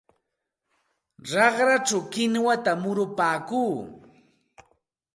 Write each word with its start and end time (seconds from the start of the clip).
Raqrachaw 1.31 2.01
kinwata 2.11 2.71
murupaakuu. 2.81 3.75